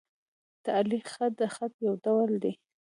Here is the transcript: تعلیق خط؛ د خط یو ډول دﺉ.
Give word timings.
تعلیق 0.65 1.05
خط؛ 1.13 1.31
د 1.39 1.41
خط 1.55 1.73
یو 1.85 1.93
ډول 2.03 2.29
دﺉ. 2.43 2.55